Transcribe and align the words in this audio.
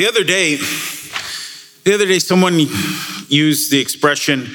The 0.00 0.08
other 0.08 0.24
day, 0.24 0.56
the 1.84 1.92
other 1.92 2.06
day, 2.06 2.20
someone 2.20 2.58
used 3.28 3.70
the 3.70 3.80
expression 3.82 4.48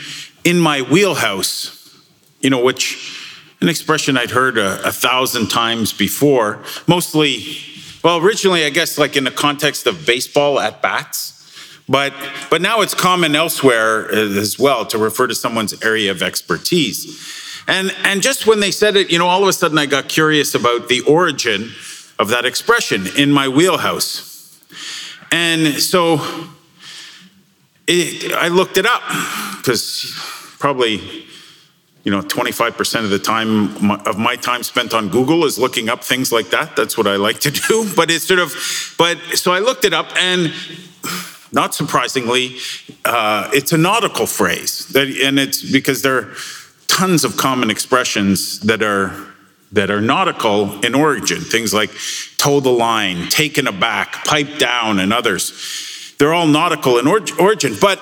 "in 0.44 0.60
my 0.60 0.82
wheelhouse," 0.82 1.96
you 2.40 2.50
know, 2.50 2.64
which 2.64 3.16
an 3.62 3.70
expression 3.70 4.18
I'd 4.18 4.32
heard 4.32 4.58
a, 4.58 4.88
a 4.88 4.92
thousand 4.92 5.50
times 5.50 5.94
before. 5.94 6.64
Mostly, 6.88 7.60
well, 8.04 8.18
originally, 8.18 8.66
I 8.66 8.72
guess, 8.72 8.98
like 8.98 9.16
in 9.16 9.24
the 9.24 9.30
context 9.30 9.86
of 9.86 10.04
baseball 10.08 10.60
at 10.60 10.82
bats. 10.82 11.46
But, 11.88 12.16
but 12.50 12.64
now 12.64 12.82
it's 12.82 12.96
common 12.96 13.36
elsewhere 13.36 14.12
uh, 14.12 14.16
as 14.16 14.58
well 14.58 14.84
to 14.88 14.98
refer 14.98 15.28
to 15.28 15.36
someone's 15.36 15.80
area 15.84 16.10
of 16.10 16.24
expertise. 16.24 17.64
And, 17.68 17.94
and 18.04 18.24
just 18.24 18.48
when 18.48 18.62
they 18.62 18.72
said 18.72 18.96
it, 18.96 19.12
you 19.12 19.20
know, 19.20 19.28
all 19.28 19.44
of 19.44 19.48
a 19.48 19.54
sudden 19.54 19.78
I 19.78 19.86
got 19.86 20.10
curious 20.10 20.56
about 20.56 20.88
the 20.88 21.02
origin 21.02 21.70
of 22.18 22.30
that 22.30 22.46
expression 22.46 23.06
in 23.16 23.32
my 23.32 23.48
wheelhouse. 23.48 24.35
And 25.32 25.74
so 25.76 26.20
it, 27.88 28.34
I 28.34 28.48
looked 28.48 28.78
it 28.78 28.86
up 28.86 29.04
because 29.58 30.12
probably, 30.60 31.26
you 32.04 32.12
know, 32.12 32.22
25% 32.22 33.04
of 33.04 33.10
the 33.10 33.20
time 33.20 33.92
of 34.08 34.18
my 34.18 34.36
time 34.36 34.64
spent 34.64 34.94
on 34.94 35.10
Google 35.10 35.46
is 35.46 35.58
looking 35.60 35.90
up 35.90 36.04
things 36.04 36.32
like 36.32 36.50
that. 36.50 36.76
That's 36.76 36.98
what 36.98 37.08
I 37.08 37.16
like 37.16 37.40
to 37.42 37.52
do. 37.52 37.90
But 37.96 38.12
it's 38.12 38.28
sort 38.28 38.40
of, 38.40 38.54
but 38.98 39.18
so 39.36 39.52
I 39.52 39.60
looked 39.60 39.86
it 39.86 39.94
up 39.94 40.08
and 40.18 40.54
not 41.52 41.74
surprisingly, 41.74 42.58
uh, 43.06 43.50
it's 43.54 43.72
a 43.72 43.78
nautical 43.78 44.26
phrase 44.26 44.88
that, 44.90 45.08
and 45.08 45.40
it's 45.40 45.62
because 45.62 46.02
there 46.02 46.18
are 46.18 46.34
tons 46.88 47.24
of 47.24 47.38
common 47.38 47.70
expressions 47.70 48.60
that 48.62 48.82
are 48.82 49.35
that 49.76 49.92
are 49.92 50.02
nautical 50.02 50.80
in 50.86 50.96
origin. 50.96 51.42
Things 51.42 51.74
like 51.74 51.92
toe 52.38 52.62
the 52.62 52.72
line, 52.72 53.28
taken 53.28 53.68
aback, 53.68 54.26
pipe 54.26 54.58
down, 54.58 55.00
and 55.00 55.12
others. 55.12 56.14
They're 56.18 56.34
all 56.34 56.48
nautical 56.48 56.98
in 56.98 57.08
or- 57.08 57.20
origin. 57.40 57.76
But 57.80 58.00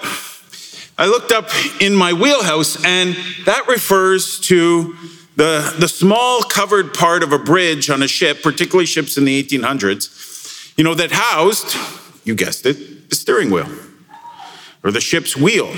I 0.99 1.07
looked 1.07 1.31
up 1.31 1.49
in 1.81 1.95
my 1.95 2.13
wheelhouse, 2.13 2.83
and 2.85 3.17
that 3.45 3.67
refers 3.67 4.39
to 4.41 4.95
the, 5.35 5.75
the 5.79 5.87
small 5.87 6.43
covered 6.43 6.93
part 6.93 7.23
of 7.23 7.33
a 7.33 7.39
bridge 7.39 7.89
on 7.89 8.03
a 8.03 8.07
ship, 8.07 8.43
particularly 8.43 8.85
ships 8.85 9.17
in 9.17 9.25
the 9.25 9.43
1800s, 9.43 10.77
you 10.77 10.83
know, 10.83 10.93
that 10.93 11.11
housed, 11.11 11.75
you 12.23 12.35
guessed 12.35 12.67
it, 12.67 13.09
the 13.09 13.15
steering 13.15 13.49
wheel 13.49 13.67
or 14.83 14.91
the 14.91 15.01
ship's 15.01 15.35
wheel. 15.35 15.73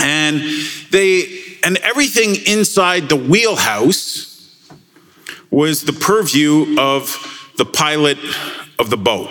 And 0.00 0.42
they 0.90 1.44
and 1.64 1.78
everything 1.78 2.36
inside 2.46 3.08
the 3.08 3.16
wheelhouse 3.16 4.27
was 5.50 5.82
the 5.82 5.92
purview 5.92 6.78
of 6.78 7.52
the 7.56 7.64
pilot 7.64 8.18
of 8.78 8.90
the 8.90 8.96
boat. 8.96 9.30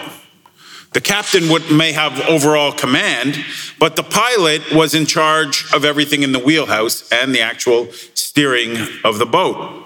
The 0.94 1.02
captain 1.02 1.50
would, 1.50 1.70
may 1.72 1.92
have 1.92 2.20
overall 2.28 2.72
command, 2.72 3.38
but 3.78 3.96
the 3.96 4.04
pilot 4.04 4.72
was 4.74 4.96
in 4.96 5.06
charge 5.06 5.72
of 5.74 5.86
everything 5.86 6.24
in 6.24 6.32
the 6.32 6.40
wheelhouse 6.40 7.08
and 7.12 7.36
the 7.36 7.42
actual 7.42 7.92
steering 8.14 8.78
of 9.04 9.20
the 9.20 9.26
boat. 9.26 9.86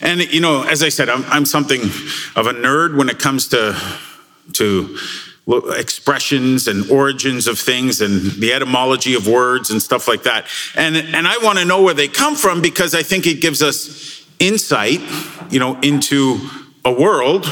And 0.00 0.20
you 0.20 0.40
know, 0.40 0.62
as 0.62 0.82
I 0.82 0.90
said, 0.90 1.08
I'm, 1.08 1.24
I'm 1.26 1.46
something 1.46 1.80
of 1.80 2.46
a 2.46 2.52
nerd 2.52 2.96
when 2.96 3.08
it 3.08 3.18
comes 3.18 3.48
to 3.48 3.80
to 4.54 4.98
expressions 5.76 6.66
and 6.66 6.90
origins 6.90 7.46
of 7.46 7.58
things 7.58 8.00
and 8.00 8.32
the 8.32 8.52
etymology 8.52 9.14
of 9.14 9.28
words 9.28 9.70
and 9.70 9.80
stuff 9.80 10.08
like 10.08 10.24
that. 10.24 10.46
And 10.74 10.96
and 10.96 11.26
I 11.26 11.38
want 11.38 11.58
to 11.58 11.64
know 11.64 11.82
where 11.82 11.94
they 11.94 12.08
come 12.08 12.34
from 12.34 12.60
because 12.60 12.94
I 12.94 13.02
think 13.02 13.26
it 13.26 13.40
gives 13.40 13.62
us 13.62 14.25
insight, 14.38 15.00
you 15.50 15.58
know, 15.58 15.78
into 15.80 16.38
a 16.84 16.92
world 16.92 17.46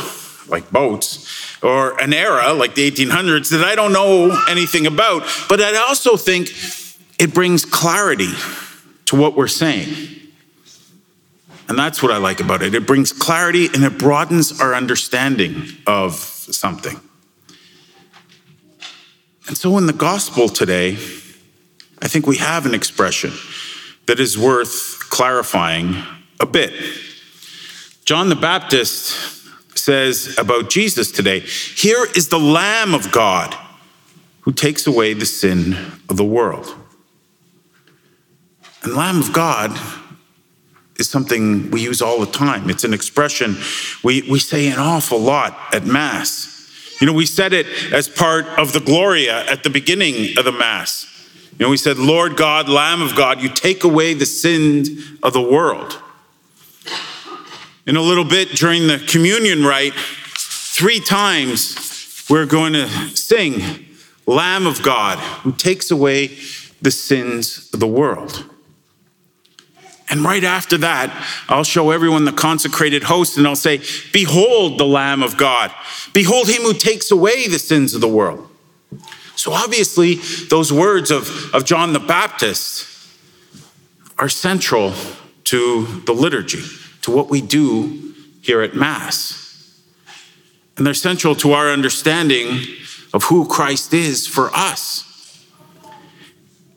like 0.49 0.71
boats 0.71 1.63
or 1.63 1.99
an 2.01 2.13
era 2.13 2.53
like 2.53 2.75
the 2.75 2.91
1800s 2.91 3.51
that 3.51 3.65
I 3.65 3.75
don't 3.75 3.93
know 3.93 4.39
anything 4.49 4.87
about, 4.87 5.23
but 5.49 5.61
I 5.61 5.77
also 5.77 6.17
think 6.17 6.51
it 7.19 7.33
brings 7.33 7.65
clarity 7.65 8.33
to 9.07 9.17
what 9.17 9.37
we're 9.37 9.49
saying. 9.49 10.11
And 11.69 11.79
that's 11.79 12.03
what 12.03 12.13
I 12.13 12.19
like 12.19 12.41
about 12.41 12.63
it. 12.63 12.75
It 12.75 12.87
brings 12.87 13.13
clarity 13.13 13.67
and 13.67 13.83
it 13.85 13.99
broadens 13.99 14.61
our 14.61 14.75
understanding 14.75 15.65
of 15.87 16.15
something. 16.15 17.01
And 19.47 19.57
so 19.57 19.77
in 19.79 19.87
the 19.87 19.93
gospel 19.93 20.49
today, 20.49 20.93
I 22.03 22.09
think 22.09 22.27
we 22.27 22.37
have 22.37 22.67
an 22.67 22.75
expression 22.75 23.33
that 24.07 24.21
is 24.21 24.37
worth 24.37 25.09
clarifying 25.09 26.03
a 26.45 26.47
bit. 26.47 26.73
John 28.05 28.29
the 28.29 28.37
Baptist 28.37 29.33
says 29.77 30.37
about 30.39 30.71
Jesus 30.71 31.11
today 31.11 31.41
Here 31.41 32.07
is 32.15 32.29
the 32.29 32.39
Lamb 32.39 32.95
of 32.95 33.11
God 33.11 33.57
who 34.43 34.53
takes 34.53 34.87
away 34.87 35.15
the 35.15 35.27
sin 35.27 35.75
of 36.09 36.17
the 36.17 36.25
world. 36.25 36.73
And 38.83 38.95
Lamb 38.95 39.19
of 39.19 39.33
God 39.33 39.77
is 40.99 41.09
something 41.09 41.71
we 41.71 41.81
use 41.81 42.03
all 42.03 42.21
the 42.21 42.31
time. 42.31 42.69
It's 42.69 42.85
an 42.85 42.93
expression 42.93 43.57
we, 44.05 44.23
we 44.31 44.39
say 44.39 44.69
an 44.69 44.79
awful 44.79 45.19
lot 45.19 45.57
at 45.73 45.87
Mass. 45.87 46.51
You 47.01 47.07
know, 47.07 47.15
we 47.15 47.27
said 47.27 47.53
it 47.55 47.67
as 47.93 48.07
part 48.07 48.47
of 48.59 48.73
the 48.73 48.81
Gloria 48.81 49.51
at 49.51 49.63
the 49.63 49.71
beginning 49.71 50.39
of 50.39 50.45
the 50.45 50.53
Mass. 50.53 51.11
You 51.59 51.65
know, 51.67 51.71
we 51.71 51.77
said, 51.79 51.99
Lord 51.99 52.37
God, 52.37 52.69
Lamb 52.69 53.01
of 53.01 53.17
God, 53.17 53.41
you 53.41 53.49
take 53.49 53.85
away 53.85 54.13
the 54.13 54.27
sins 54.27 54.91
of 55.23 55.33
the 55.33 55.41
world. 55.41 56.01
In 57.87 57.97
a 57.97 58.01
little 58.01 58.25
bit 58.25 58.51
during 58.51 58.87
the 58.87 58.99
communion 58.99 59.63
rite, 59.63 59.93
three 59.95 61.01
times 61.01 62.25
we're 62.31 62.47
going 62.47 62.73
to 62.73 62.89
sing, 63.15 63.63
Lamb 64.27 64.67
of 64.67 64.83
God, 64.83 65.19
who 65.19 65.53
takes 65.53 65.91
away 65.91 66.39
the 66.81 66.91
sins 66.91 67.69
of 67.75 67.81
the 67.81 67.87
world. 67.87 68.49
And 70.09 70.25
right 70.25 70.45
after 70.45 70.79
that, 70.79 71.11
I'll 71.47 71.65
show 71.65 71.91
everyone 71.91 72.25
the 72.25 72.33
consecrated 72.33 73.03
host 73.03 73.37
and 73.37 73.47
I'll 73.47 73.55
say, 73.55 73.83
Behold 74.15 74.79
the 74.79 74.87
Lamb 74.87 75.23
of 75.23 75.37
God. 75.37 75.71
Behold 76.15 76.49
him 76.49 76.63
who 76.63 76.73
takes 76.73 77.11
away 77.11 77.49
the 77.49 77.59
sins 77.59 77.93
of 77.95 78.01
the 78.01 78.09
world. 78.09 78.49
So 79.37 79.53
obviously, 79.53 80.17
those 80.49 80.73
words 80.73 81.11
of, 81.11 81.55
of 81.55 81.67
John 81.67 81.93
the 81.93 82.01
Baptist 82.01 82.89
are 84.17 84.31
central 84.31 84.95
to 85.45 85.85
the 86.07 86.15
liturgy 86.15 86.63
to 87.05 87.11
what 87.11 87.29
we 87.29 87.43
do 87.43 88.15
here 88.41 88.63
at 88.63 88.75
Mass. 88.75 89.81
And 90.77 90.87
they're 90.87 90.95
central 90.95 91.35
to 91.37 91.53
our 91.53 91.71
understanding 91.71 92.61
of 93.13 93.25
who 93.25 93.47
Christ 93.47 93.93
is 93.93 94.27
for 94.27 94.51
us. 94.55 95.03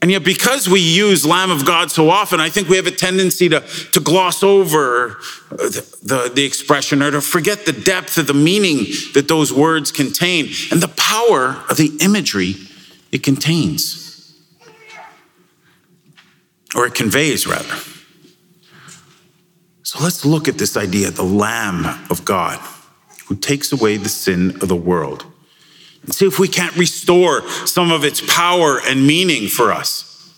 And 0.02 0.12
yet, 0.12 0.24
because 0.24 0.70
we 0.70 0.80
use 0.80 1.26
Lamb 1.26 1.50
of 1.50 1.66
God 1.66 1.90
so 1.90 2.10
often, 2.10 2.40
I 2.40 2.50
think 2.50 2.70
we 2.70 2.76
have 2.76 2.86
a 2.86 2.92
tendency 2.92 3.50
to, 3.50 3.62
to 3.94 4.00
gloss 4.00 4.44
over 4.44 5.18
the, 5.50 5.98
the, 6.04 6.32
the, 6.36 6.46
expression 6.46 7.02
or 7.02 7.10
to 7.10 7.22
forget 7.22 7.66
the 7.66 7.72
depth 7.72 8.20
of 8.20 8.28
the 8.28 8.34
meaning 8.34 8.86
that 9.16 9.28
those 9.28 9.52
words 9.52 9.92
contain 9.92 10.50
and 10.72 10.82
the 10.84 10.94
power 10.98 11.64
of 11.68 11.78
the 11.78 11.98
imagery 12.00 12.54
it 13.12 13.24
contains, 13.24 14.36
or 16.76 16.86
it 16.86 16.94
conveys, 16.94 17.48
rather. 17.48 17.76
So 19.88 20.04
let's 20.04 20.26
look 20.26 20.50
at 20.50 20.58
this 20.58 20.76
idea 20.76 21.12
the 21.12 21.24
Lamb 21.24 21.86
of 22.10 22.26
God 22.26 22.60
who 23.28 23.38
takes 23.38 23.72
away 23.72 23.96
the 23.96 24.10
sin 24.10 24.58
of 24.62 24.68
the 24.68 24.76
world 24.76 25.26
and 26.04 26.14
see 26.14 26.26
if 26.26 26.40
we 26.40 26.50
can't 26.50 26.76
restore 26.76 27.48
some 27.66 27.94
of 27.94 28.04
its 28.04 28.20
power 28.20 28.82
and 28.86 29.08
meaning 29.08 29.48
for 29.48 29.72
us. 29.72 30.30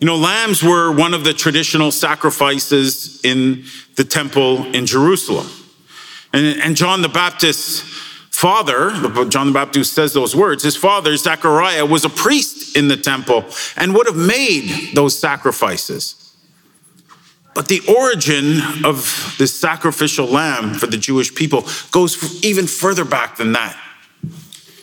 You 0.00 0.08
know, 0.08 0.16
lambs 0.16 0.60
were 0.60 0.90
one 0.90 1.14
of 1.14 1.22
the 1.22 1.32
traditional 1.32 1.92
sacrifices 1.92 3.20
in 3.22 3.62
the 3.94 4.02
temple 4.02 4.66
in 4.74 4.84
Jerusalem. 4.84 5.46
And, 6.32 6.60
and 6.60 6.74
John 6.74 7.00
the 7.00 7.08
Baptist's 7.08 7.82
father, 8.30 8.90
John 9.28 9.46
the 9.46 9.52
Baptist 9.52 9.92
says 9.92 10.12
those 10.12 10.34
words, 10.34 10.64
his 10.64 10.74
father, 10.74 11.16
Zechariah, 11.16 11.86
was 11.86 12.04
a 12.04 12.10
priest 12.10 12.76
in 12.76 12.88
the 12.88 12.96
temple 12.96 13.44
and 13.76 13.94
would 13.94 14.08
have 14.08 14.16
made 14.16 14.96
those 14.96 15.16
sacrifices. 15.16 16.24
But 17.58 17.66
the 17.66 17.80
origin 17.88 18.60
of 18.84 19.34
this 19.36 19.52
sacrificial 19.52 20.26
lamb 20.26 20.74
for 20.74 20.86
the 20.86 20.96
Jewish 20.96 21.34
people 21.34 21.66
goes 21.90 22.44
even 22.44 22.68
further 22.68 23.04
back 23.04 23.36
than 23.36 23.50
that. 23.54 23.76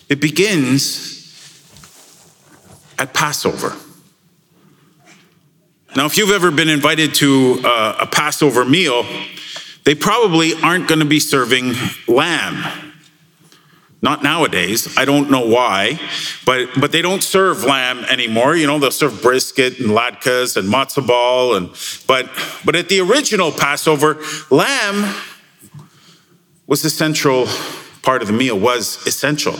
It 0.09 0.19
begins 0.19 1.23
at 2.99 3.13
Passover. 3.13 3.77
Now, 5.95 6.05
if 6.05 6.17
you've 6.17 6.31
ever 6.31 6.51
been 6.51 6.67
invited 6.67 7.15
to 7.15 7.61
uh, 7.63 7.99
a 8.01 8.07
Passover 8.07 8.65
meal, 8.65 9.05
they 9.85 9.95
probably 9.95 10.53
aren't 10.61 10.89
going 10.89 10.99
to 10.99 11.05
be 11.05 11.21
serving 11.21 11.75
lamb 12.09 12.84
not 14.05 14.21
nowadays. 14.21 14.95
I 14.97 15.03
don't 15.03 15.31
know 15.31 15.45
why, 15.45 15.99
but 16.45 16.69
but 16.79 16.93
they 16.93 17.01
don't 17.01 17.23
serve 17.23 17.63
lamb 17.63 18.05
anymore. 18.05 18.55
You 18.55 18.67
know, 18.67 18.77
they'll 18.79 18.91
serve 18.91 19.21
brisket 19.21 19.79
and 19.79 19.89
latkes 19.89 20.55
and 20.55 20.71
matzo 20.71 21.05
ball, 21.05 21.55
and 21.55 21.69
but 22.07 22.29
but 22.63 22.75
at 22.75 22.87
the 22.87 23.01
original 23.01 23.51
Passover, 23.51 24.23
lamb 24.51 25.13
was 26.67 26.83
the 26.83 26.89
central 26.89 27.47
part 28.03 28.21
of 28.21 28.27
the 28.27 28.33
meal 28.33 28.57
was 28.57 29.05
essential 29.07 29.55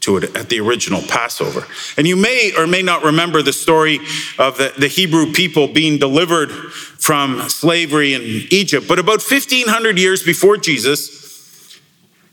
to 0.00 0.16
it 0.16 0.36
at 0.36 0.48
the 0.48 0.58
original 0.58 1.02
Passover. 1.02 1.66
And 1.96 2.08
you 2.08 2.16
may 2.16 2.52
or 2.56 2.66
may 2.66 2.82
not 2.82 3.04
remember 3.04 3.40
the 3.42 3.52
story 3.52 4.00
of 4.38 4.58
the, 4.58 4.72
the, 4.76 4.88
Hebrew 4.88 5.32
people 5.32 5.68
being 5.68 5.98
delivered 5.98 6.50
from 6.50 7.48
slavery 7.48 8.14
in 8.14 8.22
Egypt. 8.50 8.88
But 8.88 8.98
about 8.98 9.20
1500 9.20 9.98
years 9.98 10.24
before 10.24 10.56
Jesus, 10.56 11.21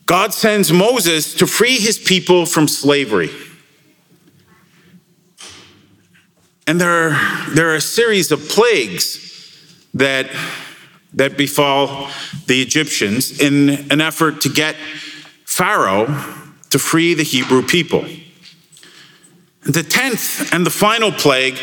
God 0.10 0.34
sends 0.34 0.74
Moses 0.74 1.36
to 1.36 1.46
free 1.46 1.78
his 1.78 2.00
people 2.00 2.48
from 2.48 2.68
slavery. 2.68 3.30
And 6.66 6.82
there 6.82 7.12
are, 7.12 7.52
there 7.52 7.70
are 7.70 7.76
a 7.76 7.82
series 7.82 8.32
of 8.32 8.50
plagues 8.50 9.20
that, 9.94 10.26
that 11.14 11.38
befall 11.38 12.10
the 12.48 12.60
Egyptians 12.60 13.40
in 13.40 13.92
an 13.92 14.02
effort 14.02 14.42
to 14.42 14.50
get 14.50 14.76
Pharaoh 15.46 16.08
to 16.72 16.80
free 16.80 17.14
the 17.14 17.22
Hebrew 17.22 17.62
people. 17.62 18.04
The 19.62 19.84
tenth 19.84 20.52
and 20.52 20.66
the 20.66 20.72
final 20.72 21.12
plague 21.12 21.60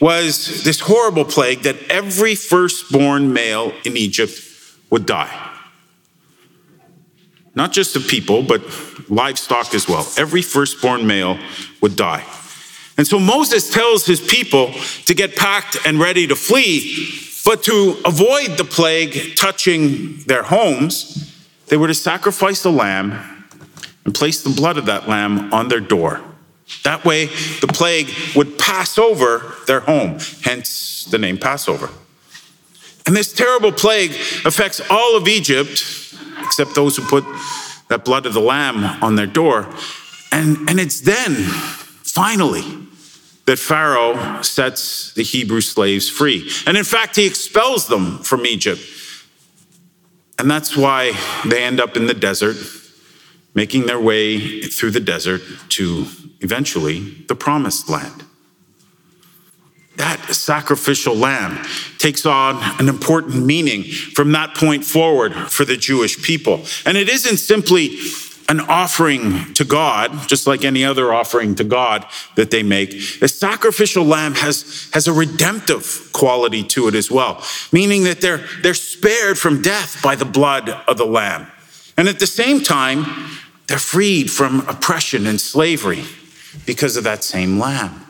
was 0.00 0.64
this 0.64 0.80
horrible 0.80 1.26
plague 1.26 1.64
that 1.64 1.76
every 1.90 2.34
firstborn 2.34 3.34
male 3.34 3.74
in 3.84 3.98
Egypt 3.98 4.40
would 4.88 5.04
die. 5.04 5.49
Not 7.54 7.72
just 7.72 7.94
the 7.94 8.00
people, 8.00 8.42
but 8.42 8.62
livestock 9.10 9.74
as 9.74 9.88
well. 9.88 10.06
Every 10.16 10.42
firstborn 10.42 11.06
male 11.06 11.38
would 11.80 11.96
die. 11.96 12.24
And 12.96 13.06
so 13.06 13.18
Moses 13.18 13.72
tells 13.72 14.06
his 14.06 14.20
people 14.20 14.72
to 15.06 15.14
get 15.14 15.34
packed 15.34 15.76
and 15.86 15.98
ready 15.98 16.26
to 16.26 16.36
flee, 16.36 17.08
but 17.44 17.62
to 17.64 17.96
avoid 18.04 18.58
the 18.58 18.64
plague 18.64 19.36
touching 19.36 20.18
their 20.26 20.42
homes, 20.42 21.34
they 21.68 21.76
were 21.76 21.86
to 21.86 21.94
sacrifice 21.94 22.62
the 22.62 22.70
lamb 22.70 23.46
and 24.04 24.14
place 24.14 24.42
the 24.42 24.50
blood 24.50 24.76
of 24.76 24.86
that 24.86 25.08
lamb 25.08 25.52
on 25.52 25.68
their 25.68 25.80
door. 25.80 26.20
That 26.84 27.04
way, 27.04 27.26
the 27.60 27.66
plague 27.66 28.10
would 28.36 28.58
pass 28.58 28.98
over 28.98 29.54
their 29.66 29.80
home, 29.80 30.18
hence 30.42 31.04
the 31.10 31.18
name 31.18 31.38
Passover. 31.38 31.90
And 33.06 33.16
this 33.16 33.32
terrible 33.32 33.72
plague 33.72 34.12
affects 34.44 34.80
all 34.90 35.16
of 35.16 35.26
Egypt, 35.26 35.82
except 36.50 36.74
those 36.74 36.96
who 36.96 37.04
put 37.04 37.24
that 37.90 38.04
blood 38.04 38.26
of 38.26 38.34
the 38.34 38.40
lamb 38.40 38.84
on 39.04 39.14
their 39.14 39.28
door. 39.28 39.68
And, 40.32 40.68
and 40.68 40.80
it's 40.80 41.00
then, 41.00 41.32
finally, 42.02 42.64
that 43.46 43.60
Pharaoh 43.60 44.42
sets 44.42 45.14
the 45.14 45.22
Hebrew 45.22 45.60
slaves 45.60 46.10
free. 46.10 46.50
And 46.66 46.76
in 46.76 46.82
fact, 46.82 47.14
he 47.14 47.24
expels 47.24 47.86
them 47.86 48.18
from 48.18 48.46
Egypt. 48.46 48.80
And 50.40 50.50
that's 50.50 50.76
why 50.76 51.12
they 51.46 51.62
end 51.62 51.78
up 51.80 51.96
in 51.96 52.06
the 52.06 52.14
desert, 52.14 52.56
making 53.54 53.86
their 53.86 54.00
way 54.00 54.62
through 54.62 54.90
the 54.90 55.00
desert 55.00 55.42
to 55.68 56.06
eventually 56.40 57.24
the 57.28 57.36
promised 57.36 57.88
land. 57.88 58.24
That 60.00 60.34
sacrificial 60.34 61.14
lamb 61.14 61.62
takes 61.98 62.24
on 62.24 62.56
an 62.80 62.88
important 62.88 63.44
meaning 63.44 63.82
from 63.84 64.32
that 64.32 64.54
point 64.54 64.82
forward 64.82 65.34
for 65.34 65.66
the 65.66 65.76
Jewish 65.76 66.22
people. 66.22 66.64
And 66.86 66.96
it 66.96 67.10
isn't 67.10 67.36
simply 67.36 67.98
an 68.48 68.60
offering 68.60 69.52
to 69.52 69.64
God, 69.66 70.26
just 70.26 70.46
like 70.46 70.64
any 70.64 70.86
other 70.86 71.12
offering 71.12 71.54
to 71.56 71.64
God 71.64 72.06
that 72.36 72.50
they 72.50 72.62
make. 72.62 73.20
The 73.20 73.28
sacrificial 73.28 74.02
lamb 74.06 74.32
has, 74.36 74.88
has 74.94 75.06
a 75.06 75.12
redemptive 75.12 76.08
quality 76.14 76.64
to 76.68 76.88
it 76.88 76.94
as 76.94 77.10
well, 77.10 77.44
meaning 77.70 78.04
that 78.04 78.22
they're, 78.22 78.42
they're 78.62 78.72
spared 78.72 79.38
from 79.38 79.60
death 79.60 80.02
by 80.02 80.16
the 80.16 80.24
blood 80.24 80.70
of 80.70 80.96
the 80.96 81.04
lamb. 81.04 81.46
And 81.98 82.08
at 82.08 82.20
the 82.20 82.26
same 82.26 82.62
time, 82.62 83.04
they're 83.66 83.78
freed 83.78 84.30
from 84.30 84.60
oppression 84.66 85.26
and 85.26 85.38
slavery 85.38 86.04
because 86.64 86.96
of 86.96 87.04
that 87.04 87.22
same 87.22 87.58
lamb. 87.58 88.06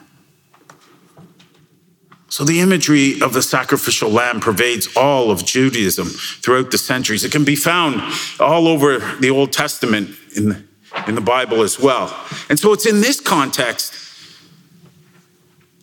So 2.31 2.45
the 2.45 2.61
imagery 2.61 3.21
of 3.21 3.33
the 3.33 3.43
sacrificial 3.43 4.09
lamb 4.09 4.39
pervades 4.41 4.89
all 4.97 5.33
of 5.33 5.45
Judaism 5.45 6.07
throughout 6.07 6.71
the 6.71 6.79
centuries. 6.79 7.25
It 7.25 7.33
can 7.33 7.45
be 7.45 7.57
found 7.57 8.01
all 8.39 8.69
over 8.69 9.01
the 9.19 9.31
Old 9.31 9.53
Testament 9.53 10.11
in 10.37 10.49
the, 10.51 10.63
in 11.09 11.17
the 11.17 11.21
Bible 11.21 11.63
as 11.63 11.81
well. 11.81 12.17
And 12.49 12.57
so 12.57 12.73
it's 12.73 12.87
in 12.87 13.01
this 13.01 13.21
context, 13.21 13.95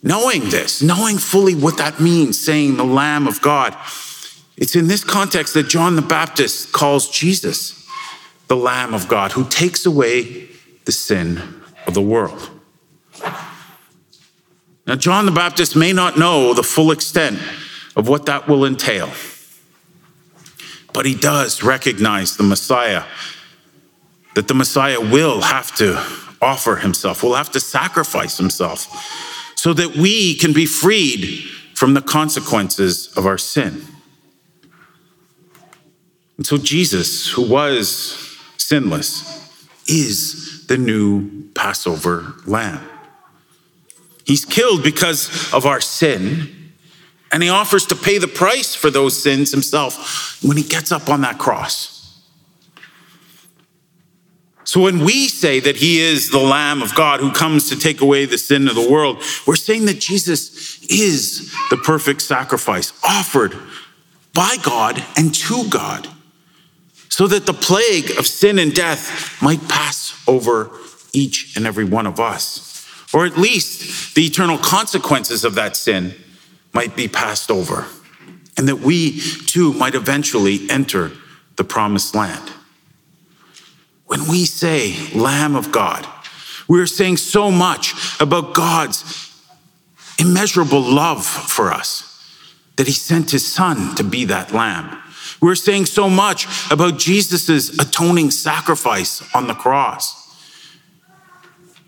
knowing 0.02 0.48
this, 0.48 0.80
knowing 0.80 1.18
fully 1.18 1.54
what 1.54 1.76
that 1.76 2.00
means, 2.00 2.42
saying 2.42 2.78
the 2.78 2.84
Lamb 2.84 3.28
of 3.28 3.42
God, 3.42 3.76
it's 4.56 4.74
in 4.74 4.88
this 4.88 5.04
context 5.04 5.52
that 5.52 5.68
John 5.68 5.96
the 5.96 6.02
Baptist 6.02 6.72
calls 6.72 7.10
Jesus 7.10 7.86
the 8.48 8.56
Lamb 8.56 8.94
of 8.94 9.06
God 9.06 9.32
who 9.32 9.44
takes 9.44 9.84
away 9.84 10.48
the 10.86 10.92
sin 10.92 11.42
of 11.86 11.92
the 11.92 12.00
world. 12.00 12.57
Now, 14.88 14.96
John 14.96 15.26
the 15.26 15.32
Baptist 15.32 15.76
may 15.76 15.92
not 15.92 16.18
know 16.18 16.54
the 16.54 16.62
full 16.62 16.92
extent 16.92 17.38
of 17.94 18.08
what 18.08 18.24
that 18.24 18.48
will 18.48 18.64
entail, 18.64 19.10
but 20.94 21.04
he 21.04 21.14
does 21.14 21.62
recognize 21.62 22.38
the 22.38 22.42
Messiah, 22.42 23.04
that 24.34 24.48
the 24.48 24.54
Messiah 24.54 24.98
will 24.98 25.42
have 25.42 25.76
to 25.76 26.02
offer 26.40 26.76
himself, 26.76 27.22
will 27.22 27.34
have 27.34 27.50
to 27.50 27.60
sacrifice 27.60 28.38
himself, 28.38 28.86
so 29.56 29.74
that 29.74 29.94
we 29.94 30.34
can 30.36 30.54
be 30.54 30.64
freed 30.64 31.44
from 31.74 31.92
the 31.92 32.00
consequences 32.00 33.12
of 33.14 33.26
our 33.26 33.36
sin. 33.36 33.82
And 36.38 36.46
so, 36.46 36.56
Jesus, 36.56 37.28
who 37.28 37.46
was 37.46 38.38
sinless, 38.56 39.52
is 39.86 40.66
the 40.66 40.78
new 40.78 41.50
Passover 41.52 42.36
lamb. 42.46 42.88
He's 44.28 44.44
killed 44.44 44.82
because 44.82 45.50
of 45.54 45.64
our 45.64 45.80
sin, 45.80 46.72
and 47.32 47.42
he 47.42 47.48
offers 47.48 47.86
to 47.86 47.96
pay 47.96 48.18
the 48.18 48.28
price 48.28 48.74
for 48.74 48.90
those 48.90 49.20
sins 49.20 49.50
himself 49.50 50.44
when 50.44 50.58
he 50.58 50.62
gets 50.62 50.92
up 50.92 51.08
on 51.08 51.22
that 51.22 51.38
cross. 51.38 52.20
So 54.64 54.82
when 54.82 55.02
we 55.02 55.28
say 55.28 55.60
that 55.60 55.76
he 55.76 55.98
is 55.98 56.28
the 56.28 56.38
Lamb 56.38 56.82
of 56.82 56.94
God 56.94 57.20
who 57.20 57.32
comes 57.32 57.70
to 57.70 57.78
take 57.78 58.02
away 58.02 58.26
the 58.26 58.36
sin 58.36 58.68
of 58.68 58.74
the 58.74 58.90
world, 58.90 59.22
we're 59.46 59.56
saying 59.56 59.86
that 59.86 59.98
Jesus 59.98 60.82
is 60.90 61.50
the 61.70 61.78
perfect 61.78 62.20
sacrifice 62.20 62.92
offered 63.02 63.56
by 64.34 64.58
God 64.62 65.02
and 65.16 65.34
to 65.34 65.66
God 65.70 66.06
so 67.08 67.26
that 67.28 67.46
the 67.46 67.54
plague 67.54 68.10
of 68.18 68.26
sin 68.26 68.58
and 68.58 68.74
death 68.74 69.40
might 69.40 69.66
pass 69.70 70.22
over 70.28 70.70
each 71.14 71.56
and 71.56 71.66
every 71.66 71.84
one 71.84 72.06
of 72.06 72.20
us 72.20 72.67
or 73.12 73.24
at 73.24 73.38
least 73.38 74.14
the 74.14 74.26
eternal 74.26 74.58
consequences 74.58 75.44
of 75.44 75.54
that 75.54 75.76
sin 75.76 76.14
might 76.72 76.94
be 76.94 77.08
passed 77.08 77.50
over, 77.50 77.86
and 78.56 78.68
that 78.68 78.80
we 78.80 79.20
too 79.20 79.72
might 79.72 79.94
eventually 79.94 80.68
enter 80.70 81.12
the 81.56 81.64
promised 81.64 82.14
land. 82.14 82.52
When 84.06 84.26
we 84.28 84.44
say 84.44 84.94
Lamb 85.14 85.54
of 85.56 85.72
God, 85.72 86.06
we're 86.68 86.86
saying 86.86 87.16
so 87.16 87.50
much 87.50 87.94
about 88.20 88.54
God's 88.54 89.32
immeasurable 90.18 90.82
love 90.82 91.24
for 91.24 91.72
us 91.72 92.04
that 92.76 92.86
he 92.86 92.92
sent 92.92 93.30
his 93.30 93.50
son 93.50 93.94
to 93.96 94.04
be 94.04 94.24
that 94.26 94.52
lamb. 94.52 95.02
We're 95.40 95.54
saying 95.54 95.86
so 95.86 96.08
much 96.10 96.46
about 96.70 96.98
Jesus' 96.98 97.78
atoning 97.78 98.30
sacrifice 98.30 99.22
on 99.34 99.46
the 99.46 99.54
cross. 99.54 100.17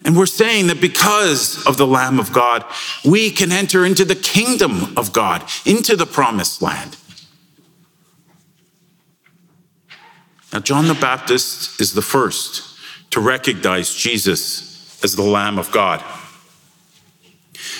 And 0.05 0.17
we're 0.17 0.27
saying 0.27 0.69
that 0.69 0.81
because 0.81 1.67
of 1.67 1.77
the 1.77 1.87
Lamb 1.87 2.19
of 2.19 2.33
God, 2.33 2.65
we 3.05 3.31
can 3.31 3.53
enter 3.53 3.85
into 3.85 4.05
the 4.05 4.15
kingdom 4.17 4.97
of 4.97 5.13
God, 5.13 5.45
into 5.67 5.95
the 5.95 6.07
promised 6.07 6.63
land. 6.63 6.97
Now, 10.53 10.61
John 10.61 10.89
the 10.89 10.95
Baptist 10.95 11.81
is 11.81 11.93
the 11.93 12.03
first 12.03 12.79
to 13.11 13.21
recognize 13.21 13.95
Jesus 13.95 15.03
as 15.05 15.17
the 15.17 15.23
Lamb 15.23 15.59
of 15.59 15.71
God. 15.71 16.03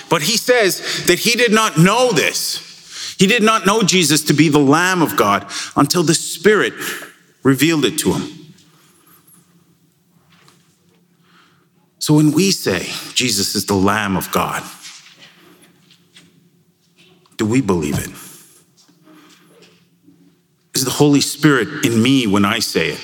But 0.09 0.21
he 0.21 0.37
says 0.37 1.05
that 1.07 1.19
he 1.19 1.31
did 1.31 1.51
not 1.51 1.77
know 1.77 2.11
this. 2.11 3.15
He 3.17 3.27
did 3.27 3.43
not 3.43 3.65
know 3.65 3.81
Jesus 3.81 4.23
to 4.25 4.33
be 4.33 4.49
the 4.49 4.59
Lamb 4.59 5.01
of 5.01 5.17
God 5.17 5.45
until 5.75 6.03
the 6.03 6.13
Spirit 6.13 6.73
revealed 7.43 7.85
it 7.85 7.97
to 7.99 8.13
him. 8.13 8.40
So 12.01 12.15
when 12.15 12.31
we 12.31 12.49
say 12.49 12.87
Jesus 13.13 13.53
is 13.53 13.67
the 13.67 13.75
Lamb 13.75 14.17
of 14.17 14.31
God, 14.31 14.63
do 17.37 17.45
we 17.45 17.61
believe 17.61 17.99
it? 17.99 18.09
Is 20.75 20.83
the 20.83 20.91
Holy 20.91 21.21
Spirit 21.21 21.85
in 21.85 22.01
me 22.01 22.25
when 22.25 22.43
I 22.43 22.57
say 22.57 22.89
it? 22.89 22.99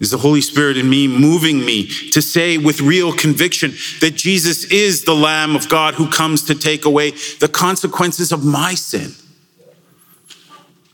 Is 0.00 0.10
the 0.10 0.16
Holy 0.16 0.40
Spirit 0.40 0.78
in 0.78 0.88
me 0.88 1.08
moving 1.08 1.62
me 1.62 1.88
to 2.12 2.22
say 2.22 2.56
with 2.56 2.80
real 2.80 3.12
conviction 3.12 3.72
that 4.00 4.14
Jesus 4.14 4.64
is 4.64 5.04
the 5.04 5.14
Lamb 5.14 5.54
of 5.54 5.68
God 5.68 5.94
who 5.94 6.08
comes 6.08 6.44
to 6.44 6.54
take 6.54 6.86
away 6.86 7.10
the 7.40 7.50
consequences 7.52 8.32
of 8.32 8.46
my 8.46 8.74
sin? 8.74 9.12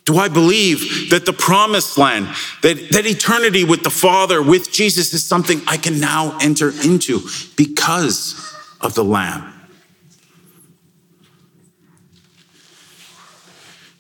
Do 0.05 0.19
I 0.19 0.29
believe 0.29 1.11
that 1.11 1.25
the 1.25 1.33
promised 1.33 1.97
land, 1.97 2.27
that, 2.63 2.91
that 2.91 3.07
eternity 3.07 3.65
with 3.65 3.83
the 3.83 3.91
Father, 3.91 4.43
with 4.43 4.71
Jesus, 4.71 5.15
is 5.15 5.25
something 5.25 5.63
I 5.67 5.79
can 5.79 5.99
now 5.99 6.37
enter 6.41 6.71
into 6.85 7.21
because 7.57 8.55
of 8.83 8.95
the 8.95 9.05
Lamb? 9.05 9.51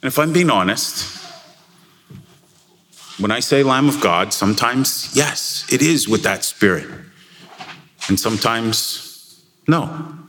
And 0.02 0.08
if 0.08 0.18
I'm 0.18 0.34
being 0.34 0.50
honest, 0.50 1.22
when 3.18 3.30
I 3.30 3.40
say 3.40 3.62
Lamb 3.62 3.88
of 3.88 4.02
God, 4.02 4.34
sometimes, 4.34 5.10
yes, 5.14 5.66
it 5.72 5.80
is 5.80 6.06
with 6.06 6.24
that 6.24 6.44
spirit. 6.44 6.86
And 8.08 8.20
sometimes, 8.20 9.42
no. 9.66 10.23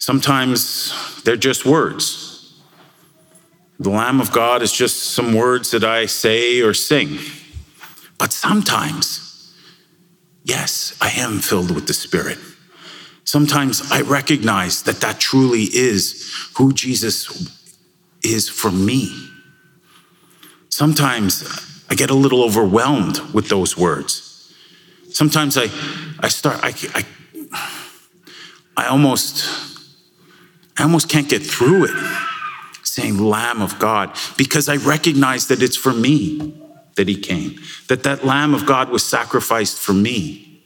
Sometimes 0.00 1.22
they're 1.24 1.36
just 1.36 1.66
words. 1.66 2.54
The 3.78 3.90
Lamb 3.90 4.20
of 4.20 4.32
God 4.32 4.62
is 4.62 4.72
just 4.72 5.12
some 5.12 5.34
words 5.34 5.70
that 5.70 5.84
I 5.84 6.06
say 6.06 6.62
or 6.62 6.74
sing. 6.74 7.18
But 8.18 8.32
sometimes, 8.32 9.54
yes, 10.42 10.96
I 11.00 11.10
am 11.10 11.38
filled 11.38 11.70
with 11.70 11.86
the 11.86 11.92
Spirit. 11.92 12.38
Sometimes 13.24 13.92
I 13.92 14.00
recognize 14.00 14.82
that 14.84 15.00
that 15.02 15.20
truly 15.20 15.64
is 15.64 16.50
who 16.56 16.72
Jesus 16.72 17.50
is 18.24 18.48
for 18.48 18.70
me. 18.70 19.28
Sometimes 20.70 21.84
I 21.90 21.94
get 21.94 22.10
a 22.10 22.14
little 22.14 22.42
overwhelmed 22.42 23.20
with 23.34 23.50
those 23.50 23.76
words. 23.76 24.54
Sometimes 25.10 25.58
I, 25.58 25.68
I 26.20 26.28
start, 26.28 26.60
I, 26.62 26.72
I, 26.94 27.04
I 28.76 28.86
almost 28.86 29.69
I 30.80 30.84
almost 30.84 31.10
can't 31.10 31.28
get 31.28 31.42
through 31.42 31.84
it 31.84 31.90
saying 32.82 33.18
Lamb 33.18 33.60
of 33.60 33.78
God 33.78 34.16
because 34.38 34.66
I 34.66 34.76
recognize 34.76 35.48
that 35.48 35.62
it's 35.62 35.76
for 35.76 35.92
me 35.92 36.58
that 36.96 37.06
he 37.06 37.16
came, 37.16 37.60
that 37.88 38.02
that 38.04 38.24
Lamb 38.24 38.54
of 38.54 38.64
God 38.64 38.88
was 38.88 39.04
sacrificed 39.04 39.78
for 39.78 39.92
me. 39.92 40.64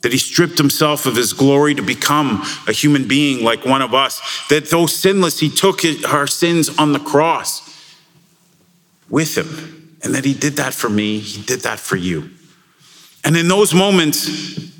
That 0.00 0.12
he 0.12 0.18
stripped 0.18 0.56
himself 0.56 1.04
of 1.04 1.14
his 1.14 1.34
glory 1.34 1.74
to 1.74 1.82
become 1.82 2.42
a 2.66 2.72
human 2.72 3.06
being 3.06 3.44
like 3.44 3.66
one 3.66 3.82
of 3.82 3.92
us. 3.92 4.22
That 4.48 4.70
though 4.70 4.86
sinless, 4.86 5.38
he 5.38 5.50
took 5.50 5.80
our 6.08 6.26
sins 6.26 6.70
on 6.78 6.94
the 6.94 6.98
cross 6.98 7.94
with 9.10 9.36
him. 9.36 9.98
And 10.02 10.14
that 10.14 10.24
he 10.24 10.32
did 10.32 10.54
that 10.54 10.72
for 10.72 10.88
me, 10.88 11.18
he 11.18 11.42
did 11.42 11.60
that 11.60 11.78
for 11.78 11.96
you. 11.96 12.30
And 13.24 13.36
in 13.36 13.48
those 13.48 13.74
moments, 13.74 14.79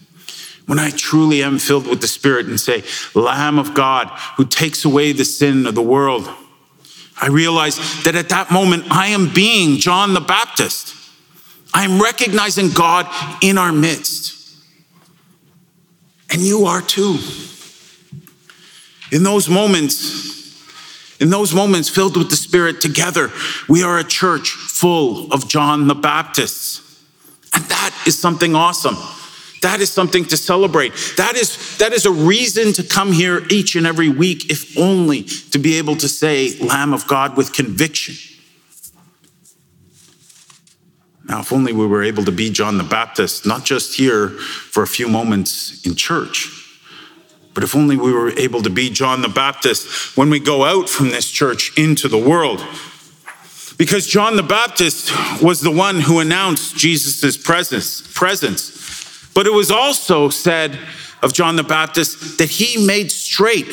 when 0.71 0.79
I 0.79 0.91
truly 0.91 1.43
am 1.43 1.59
filled 1.59 1.89
with 1.89 2.01
the 2.01 2.07
Spirit 2.07 2.47
and 2.47 2.61
say, 2.61 2.85
Lamb 3.13 3.59
of 3.59 3.75
God 3.75 4.07
who 4.37 4.45
takes 4.45 4.85
away 4.85 5.11
the 5.11 5.25
sin 5.25 5.67
of 5.67 5.75
the 5.75 5.83
world, 5.83 6.31
I 7.21 7.27
realize 7.27 7.77
that 8.05 8.15
at 8.15 8.29
that 8.29 8.53
moment 8.53 8.85
I 8.89 9.09
am 9.09 9.35
being 9.35 9.79
John 9.79 10.15
the 10.15 10.21
Baptist. 10.21 10.95
I 11.75 11.83
am 11.83 12.01
recognizing 12.01 12.71
God 12.71 13.09
in 13.43 13.59
our 13.59 13.73
midst. 13.73 14.55
And 16.31 16.41
you 16.41 16.67
are 16.67 16.83
too. 16.83 17.19
In 19.11 19.25
those 19.25 19.49
moments, 19.49 20.55
in 21.19 21.31
those 21.31 21.53
moments 21.53 21.89
filled 21.89 22.17
with 22.17 22.31
the 22.31 22.37
Spirit 22.37 22.81
together, 22.81 23.33
we 23.69 23.83
are 23.83 23.99
a 23.99 24.05
church 24.05 24.51
full 24.51 25.33
of 25.33 25.49
John 25.49 25.89
the 25.89 25.97
Baptists. 25.97 27.03
And 27.53 27.65
that 27.65 28.05
is 28.07 28.17
something 28.17 28.55
awesome. 28.55 28.95
That 29.63 29.81
is 29.81 29.91
something 29.91 30.25
to 30.27 30.37
celebrate. 30.37 30.93
That 31.17 31.37
is, 31.37 31.77
that 31.79 31.93
is 31.93 32.07
a 32.07 32.11
reason 32.11 32.73
to 32.75 32.83
come 32.83 33.13
here 33.13 33.43
each 33.51 33.77
and 33.77 33.87
every 33.87 34.09
week, 34.09 34.51
if 34.51 34.79
only 34.79 35.25
to 35.25 35.59
be 35.59 35.77
able 35.77 35.97
to 35.97 36.09
say, 36.09 36.59
Lamb 36.59 36.95
of 36.95 37.07
God 37.07 37.37
with 37.37 37.53
conviction. 37.53 38.15
Now, 41.29 41.41
if 41.41 41.53
only 41.53 41.73
we 41.73 41.87
were 41.87 42.03
able 42.03 42.25
to 42.25 42.33
be 42.33 42.51
John 42.51 42.79
the 42.79 42.85
Baptist, 42.85 43.47
not 43.47 43.65
just 43.65 43.97
here 43.97 44.31
for 44.31 44.83
a 44.83 44.87
few 44.87 45.09
moments 45.09 45.87
in 45.87 45.95
church, 45.95 46.49
but 47.53 47.63
if 47.63 47.77
only 47.77 47.97
we 47.97 48.13
were 48.13 48.31
able 48.31 48.63
to 48.63 48.71
be 48.71 48.91
John 48.91 49.21
the 49.21 49.29
Baptist 49.29 50.17
when 50.17 50.31
we 50.31 50.41
go 50.41 50.65
out 50.65 50.89
from 50.89 51.11
this 51.11 51.29
church 51.29 51.77
into 51.77 52.09
the 52.09 52.19
world. 52.19 52.65
Because 53.77 54.07
John 54.07 54.37
the 54.37 54.43
Baptist 54.43 55.13
was 55.43 55.61
the 55.61 55.71
one 55.71 56.01
who 56.01 56.21
announced 56.21 56.77
Jesus' 56.77 57.37
presence, 57.37 58.03
presence 58.15 58.81
but 59.35 59.47
it 59.47 59.53
was 59.53 59.71
also 59.71 60.29
said 60.29 60.79
of 61.23 61.33
John 61.33 61.57
the 61.57 61.63
Baptist 61.63 62.39
that 62.39 62.51
he 62.51 62.85
made 62.87 63.11
straight 63.13 63.69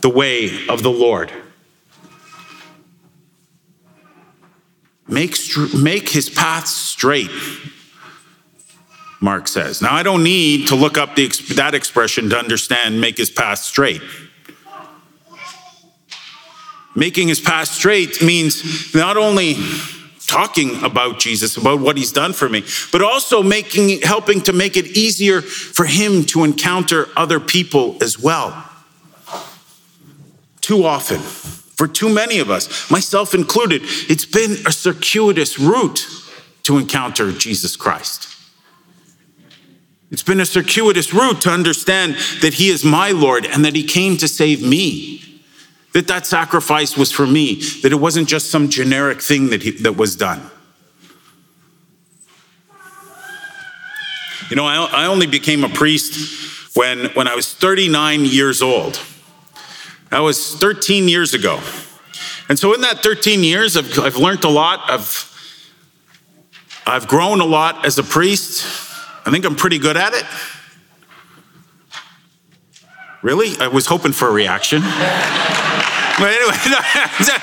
the 0.00 0.08
way 0.08 0.66
of 0.68 0.82
the 0.82 0.90
Lord. 0.90 1.32
Make, 5.06 5.36
make 5.74 6.08
his 6.08 6.30
path 6.30 6.66
straight, 6.66 7.30
Mark 9.20 9.48
says. 9.48 9.82
Now, 9.82 9.94
I 9.94 10.02
don't 10.02 10.22
need 10.22 10.68
to 10.68 10.74
look 10.74 10.96
up 10.96 11.14
the, 11.14 11.28
that 11.56 11.74
expression 11.74 12.30
to 12.30 12.38
understand 12.38 13.00
make 13.00 13.18
his 13.18 13.30
path 13.30 13.58
straight. 13.58 14.02
Making 16.96 17.28
his 17.28 17.40
path 17.40 17.68
straight 17.68 18.22
means 18.22 18.94
not 18.94 19.16
only 19.16 19.56
talking 20.26 20.82
about 20.82 21.18
Jesus, 21.18 21.56
about 21.56 21.80
what 21.80 21.96
he's 21.96 22.12
done 22.12 22.32
for 22.32 22.48
me, 22.48 22.64
but 22.92 23.02
also 23.02 23.42
making 23.42 24.00
helping 24.02 24.40
to 24.42 24.52
make 24.52 24.76
it 24.76 24.86
easier 24.96 25.40
for 25.40 25.84
him 25.84 26.24
to 26.24 26.44
encounter 26.44 27.08
other 27.16 27.40
people 27.40 27.96
as 28.02 28.18
well. 28.18 28.68
Too 30.60 30.84
often, 30.84 31.20
for 31.20 31.86
too 31.86 32.08
many 32.08 32.38
of 32.38 32.50
us, 32.50 32.90
myself 32.90 33.34
included, 33.34 33.82
it's 34.08 34.24
been 34.24 34.52
a 34.66 34.72
circuitous 34.72 35.58
route 35.58 36.06
to 36.62 36.78
encounter 36.78 37.30
Jesus 37.32 37.76
Christ. 37.76 38.28
It's 40.10 40.22
been 40.22 40.40
a 40.40 40.46
circuitous 40.46 41.12
route 41.12 41.40
to 41.42 41.50
understand 41.50 42.16
that 42.40 42.54
he 42.54 42.68
is 42.68 42.84
my 42.84 43.10
Lord 43.10 43.44
and 43.46 43.64
that 43.64 43.74
he 43.74 43.82
came 43.82 44.16
to 44.18 44.28
save 44.28 44.62
me 44.62 45.33
that 45.94 46.08
that 46.08 46.26
sacrifice 46.26 46.96
was 46.96 47.12
for 47.12 47.26
me, 47.26 47.62
that 47.82 47.92
it 47.92 48.00
wasn't 48.00 48.28
just 48.28 48.50
some 48.50 48.68
generic 48.68 49.22
thing 49.22 49.50
that, 49.50 49.62
he, 49.62 49.70
that 49.82 49.96
was 49.96 50.16
done. 50.16 50.50
You 54.50 54.56
know, 54.56 54.66
I, 54.66 54.84
I 54.92 55.06
only 55.06 55.26
became 55.26 55.62
a 55.62 55.68
priest 55.68 56.76
when, 56.76 57.06
when 57.10 57.28
I 57.28 57.36
was 57.36 57.54
39 57.54 58.24
years 58.24 58.60
old. 58.60 59.00
That 60.10 60.18
was 60.18 60.56
13 60.56 61.08
years 61.08 61.32
ago. 61.32 61.60
And 62.48 62.58
so 62.58 62.74
in 62.74 62.80
that 62.82 63.02
13 63.02 63.44
years, 63.44 63.76
I've, 63.76 63.98
I've 64.00 64.16
learned 64.16 64.42
a 64.42 64.50
lot. 64.50 64.80
I've, 64.88 65.30
I've 66.86 67.06
grown 67.06 67.40
a 67.40 67.46
lot 67.46 67.86
as 67.86 67.98
a 67.98 68.02
priest. 68.02 68.66
I 69.24 69.30
think 69.30 69.44
I'm 69.44 69.56
pretty 69.56 69.78
good 69.78 69.96
at 69.96 70.12
it. 70.12 70.24
Really? 73.22 73.56
I 73.60 73.68
was 73.68 73.86
hoping 73.86 74.12
for 74.12 74.28
a 74.28 74.32
reaction. 74.32 74.82
but 76.18 76.28
anyway, 76.28 76.56
anyway, 76.66 77.38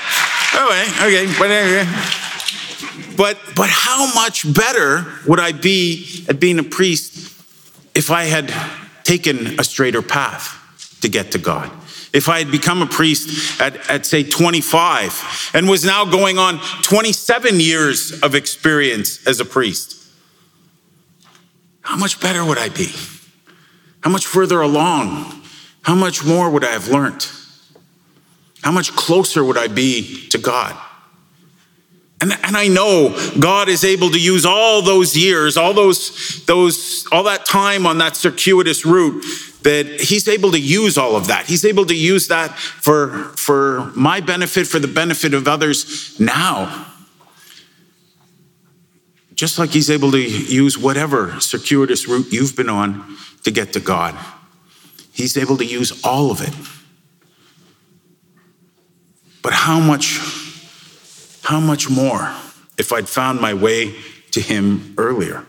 oh, 0.54 1.06
okay, 1.06 1.34
but 1.38 1.50
anyway. 1.50 1.86
But 3.16 3.38
but 3.54 3.68
how 3.68 4.12
much 4.14 4.52
better 4.54 5.06
would 5.26 5.40
I 5.40 5.52
be 5.52 6.24
at 6.28 6.40
being 6.40 6.58
a 6.58 6.62
priest 6.62 7.32
if 7.94 8.10
I 8.10 8.24
had 8.24 8.52
taken 9.04 9.60
a 9.60 9.64
straighter 9.64 10.02
path 10.02 10.98
to 11.02 11.08
get 11.08 11.32
to 11.32 11.38
God? 11.38 11.70
If 12.12 12.28
I 12.28 12.38
had 12.38 12.50
become 12.50 12.82
a 12.82 12.86
priest 12.86 13.60
at, 13.60 13.88
at 13.88 14.04
say 14.04 14.22
25 14.22 15.50
and 15.54 15.68
was 15.68 15.84
now 15.84 16.04
going 16.04 16.38
on 16.38 16.58
27 16.82 17.58
years 17.58 18.20
of 18.22 18.34
experience 18.34 19.26
as 19.26 19.40
a 19.40 19.46
priest, 19.46 19.96
how 21.80 21.96
much 21.96 22.20
better 22.20 22.44
would 22.44 22.58
I 22.58 22.68
be? 22.68 22.92
How 24.02 24.10
much 24.10 24.26
further 24.26 24.60
along? 24.60 25.42
How 25.82 25.94
much 25.94 26.24
more 26.24 26.50
would 26.50 26.64
I 26.64 26.72
have 26.72 26.88
learned? 26.88 27.26
How 28.62 28.70
much 28.72 28.94
closer 28.94 29.44
would 29.44 29.58
I 29.58 29.68
be 29.68 30.28
to 30.28 30.38
God? 30.38 30.76
And, 32.22 32.32
and 32.44 32.56
I 32.56 32.68
know 32.68 33.18
God 33.40 33.68
is 33.68 33.82
able 33.82 34.10
to 34.10 34.20
use 34.20 34.46
all 34.46 34.80
those 34.80 35.16
years, 35.16 35.56
all 35.56 35.74
those, 35.74 36.44
those, 36.46 37.04
all 37.10 37.24
that 37.24 37.44
time 37.44 37.84
on 37.84 37.98
that 37.98 38.14
circuitous 38.14 38.86
route, 38.86 39.24
that 39.62 39.86
He's 40.00 40.28
able 40.28 40.52
to 40.52 40.60
use 40.60 40.96
all 40.96 41.16
of 41.16 41.26
that. 41.26 41.46
He's 41.46 41.64
able 41.64 41.84
to 41.86 41.96
use 41.96 42.28
that 42.28 42.56
for, 42.56 43.24
for 43.36 43.90
my 43.96 44.20
benefit, 44.20 44.68
for 44.68 44.78
the 44.78 44.86
benefit 44.86 45.34
of 45.34 45.48
others 45.48 46.18
now. 46.20 46.86
Just 49.34 49.58
like 49.58 49.70
He's 49.70 49.90
able 49.90 50.12
to 50.12 50.20
use 50.20 50.78
whatever 50.78 51.40
circuitous 51.40 52.06
route 52.06 52.30
you've 52.30 52.54
been 52.54 52.68
on 52.68 53.16
to 53.42 53.50
get 53.50 53.72
to 53.72 53.80
God. 53.80 54.16
He's 55.12 55.36
able 55.36 55.56
to 55.56 55.64
use 55.64 56.04
all 56.04 56.30
of 56.30 56.40
it. 56.40 56.54
But 59.42 59.52
how 59.52 59.80
much, 59.80 60.20
how 61.42 61.60
much 61.60 61.90
more 61.90 62.32
if 62.78 62.92
I'd 62.92 63.08
found 63.08 63.40
my 63.40 63.54
way 63.54 63.94
to 64.32 64.40
him 64.40 64.94
earlier? 64.98 65.44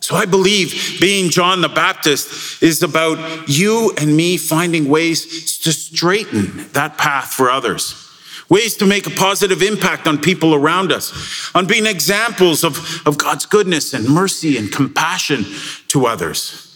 So 0.00 0.16
I 0.16 0.24
believe 0.24 0.98
being 1.00 1.30
John 1.30 1.60
the 1.60 1.68
Baptist 1.68 2.62
is 2.62 2.82
about 2.82 3.48
you 3.48 3.92
and 3.98 4.16
me 4.16 4.36
finding 4.36 4.88
ways 4.88 5.58
to 5.60 5.72
straighten 5.72 6.68
that 6.72 6.96
path 6.96 7.32
for 7.32 7.50
others 7.50 8.08
ways 8.48 8.76
to 8.76 8.86
make 8.86 9.06
a 9.06 9.10
positive 9.10 9.62
impact 9.62 10.06
on 10.06 10.18
people 10.18 10.54
around 10.54 10.92
us, 10.92 11.50
on 11.54 11.66
being 11.66 11.86
examples 11.86 12.64
of, 12.64 13.06
of 13.06 13.18
God's 13.18 13.46
goodness 13.46 13.92
and 13.92 14.08
mercy 14.08 14.56
and 14.56 14.72
compassion 14.72 15.44
to 15.88 16.06
others. 16.06 16.67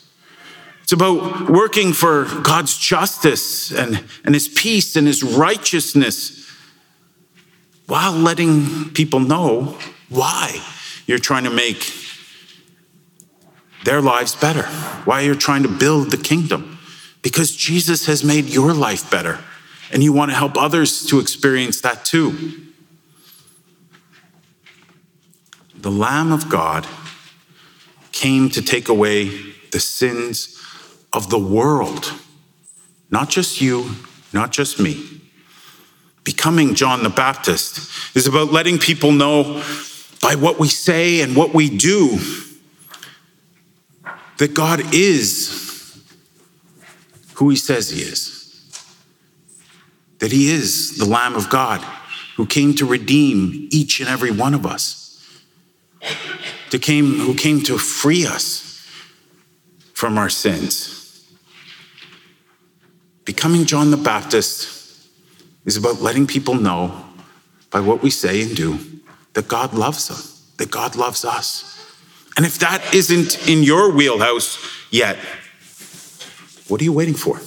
It's 0.93 1.01
about 1.01 1.49
working 1.49 1.95
for 1.95 2.27
God's 2.43 2.77
justice 2.77 3.73
and, 3.73 4.05
and 4.27 4.35
his 4.35 4.47
peace 4.47 4.95
and 4.95 5.07
his 5.07 5.23
righteousness 5.23 6.47
while 7.87 8.13
letting 8.13 8.91
people 8.91 9.19
know 9.19 9.79
why 10.11 10.61
you're 11.07 11.19
trying 11.19 11.45
to 11.45 11.51
make 11.51 11.91
their 13.85 14.03
lives 14.03 14.35
better, 14.35 14.65
why 15.07 15.23
you're 15.23 15.35
trying 15.35 15.63
to 15.63 15.69
build 15.71 16.11
the 16.11 16.19
kingdom. 16.19 16.79
Because 17.23 17.57
Jesus 17.57 18.05
has 18.05 18.23
made 18.23 18.51
your 18.51 18.75
life 18.75 19.11
better 19.11 19.39
and 19.93 20.03
you 20.03 20.13
want 20.13 20.31
to 20.31 20.37
help 20.37 20.59
others 20.59 21.07
to 21.07 21.21
experience 21.21 21.81
that 21.81 22.05
too. 22.05 22.67
The 25.75 25.91
Lamb 25.91 26.33
of 26.33 26.51
God 26.51 26.87
came 28.13 28.51
to 28.51 28.61
take 28.61 28.91
away 28.91 29.29
the 29.71 29.81
sins 29.81 30.59
of 31.13 31.31
the 31.31 31.39
world, 31.39 32.13
not 33.11 33.29
just 33.29 33.61
you, 33.61 33.91
not 34.33 34.53
just 34.53 34.81
me. 34.81 35.21
Becoming 36.25 36.75
John 36.75 37.03
the 37.03 37.11
Baptist 37.11 38.17
is 38.17 38.27
about 38.27 38.53
letting 38.53 38.79
people 38.79 39.13
know 39.13 39.63
by 40.21 40.37
what 40.37 40.59
we 40.59 40.69
say 40.69 41.21
and 41.21 41.35
what 41.35 41.53
we 41.53 41.69
do 41.69 42.19
that 44.39 44.55
God 44.55 44.95
is 44.95 46.03
who 47.35 47.51
he 47.51 47.57
says 47.57 47.91
he 47.91 48.03
is 48.03 48.43
that 50.23 50.31
he 50.31 50.53
is 50.53 50.99
the 50.99 51.05
Lamb 51.05 51.35
of 51.35 51.51
God 51.51 51.81
who 52.37 52.47
came 52.47 52.75
to 52.75 52.87
redeem 52.87 53.69
each 53.73 53.99
and 53.99 54.09
every 54.09 54.31
one 54.31 54.55
of 54.55 54.65
us, 54.65 55.21
came, 56.71 57.19
who 57.19 57.35
came 57.35 57.61
to 57.63 57.77
free 57.77 58.25
us 58.25 58.89
from 59.95 60.17
our 60.19 60.31
sins. 60.31 61.02
Becoming 63.25 63.65
John 63.65 63.91
the 63.91 63.97
Baptist 63.97 65.09
is 65.65 65.77
about 65.77 66.01
letting 66.01 66.27
people 66.27 66.55
know 66.55 67.05
by 67.71 67.81
what 67.81 68.03
we 68.03 68.11
say 68.11 68.43
and 68.43 68.57
do 68.57 68.79
that 69.35 69.49
God 69.49 69.75
loves 69.75 70.09
them, 70.09 70.19
that 70.59 70.71
God 70.71 70.97
loves 70.97 71.25
us. 71.25 71.69
And 72.37 72.45
if 72.45 72.59
that 72.59 72.95
isn't 72.95 73.49
in 73.49 73.63
your 73.63 73.91
wheelhouse 73.91 74.59
yet, 74.91 75.17
what 76.69 76.81
are 76.81 76.85
you 76.85 76.93
waiting 76.93 77.15
for? 77.15 77.41